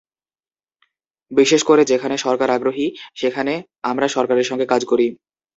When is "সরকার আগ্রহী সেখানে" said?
2.17-3.53